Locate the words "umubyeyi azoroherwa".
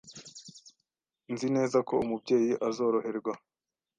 2.03-3.33